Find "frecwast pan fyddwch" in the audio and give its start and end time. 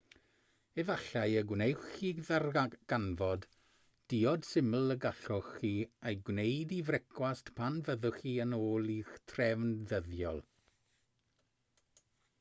6.91-8.19